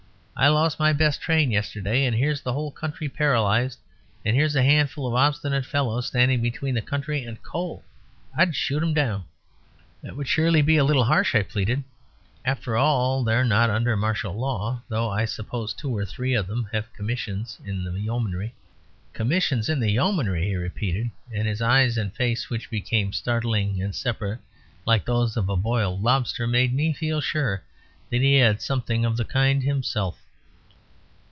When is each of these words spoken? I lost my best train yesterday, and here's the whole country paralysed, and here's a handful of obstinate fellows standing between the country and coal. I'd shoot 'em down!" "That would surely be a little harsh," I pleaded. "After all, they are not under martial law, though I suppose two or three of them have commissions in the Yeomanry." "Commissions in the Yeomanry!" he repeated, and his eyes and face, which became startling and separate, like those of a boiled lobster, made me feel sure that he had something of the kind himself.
I 0.33 0.47
lost 0.47 0.79
my 0.79 0.91
best 0.91 1.21
train 1.21 1.51
yesterday, 1.51 2.03
and 2.03 2.15
here's 2.15 2.41
the 2.41 2.53
whole 2.53 2.71
country 2.71 3.07
paralysed, 3.07 3.77
and 4.25 4.35
here's 4.35 4.55
a 4.55 4.63
handful 4.63 5.05
of 5.05 5.13
obstinate 5.13 5.67
fellows 5.67 6.07
standing 6.07 6.41
between 6.41 6.73
the 6.73 6.81
country 6.81 7.23
and 7.23 7.43
coal. 7.43 7.83
I'd 8.35 8.55
shoot 8.55 8.81
'em 8.81 8.95
down!" 8.95 9.25
"That 10.01 10.15
would 10.15 10.27
surely 10.27 10.63
be 10.63 10.77
a 10.77 10.83
little 10.83 11.03
harsh," 11.03 11.35
I 11.35 11.43
pleaded. 11.43 11.83
"After 12.43 12.75
all, 12.75 13.23
they 13.23 13.35
are 13.35 13.43
not 13.45 13.69
under 13.69 13.95
martial 13.95 14.33
law, 14.33 14.81
though 14.89 15.11
I 15.11 15.25
suppose 15.25 15.75
two 15.75 15.95
or 15.95 16.05
three 16.05 16.33
of 16.33 16.47
them 16.47 16.67
have 16.71 16.91
commissions 16.91 17.59
in 17.63 17.83
the 17.83 17.91
Yeomanry." 18.01 18.55
"Commissions 19.13 19.69
in 19.69 19.79
the 19.79 19.91
Yeomanry!" 19.91 20.45
he 20.47 20.55
repeated, 20.55 21.11
and 21.31 21.47
his 21.47 21.61
eyes 21.61 21.99
and 21.99 22.11
face, 22.13 22.49
which 22.49 22.71
became 22.71 23.13
startling 23.13 23.79
and 23.79 23.93
separate, 23.93 24.39
like 24.87 25.05
those 25.05 25.37
of 25.37 25.49
a 25.49 25.55
boiled 25.55 26.01
lobster, 26.01 26.47
made 26.47 26.73
me 26.73 26.93
feel 26.93 27.21
sure 27.21 27.61
that 28.09 28.21
he 28.23 28.33
had 28.37 28.59
something 28.59 29.05
of 29.05 29.17
the 29.17 29.23
kind 29.25 29.61
himself. 29.61 30.17